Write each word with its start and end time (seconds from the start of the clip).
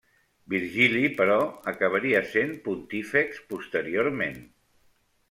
Vigili, 0.51 1.01
però, 1.19 1.35
acabaria 1.73 2.21
sent 2.31 2.55
pontífex 2.69 3.43
posteriorment. 3.53 4.41